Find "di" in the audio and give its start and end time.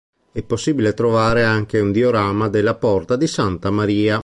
3.15-3.27